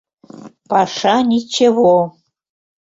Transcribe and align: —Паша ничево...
—Паша 0.69 1.15
ничево... 1.29 1.95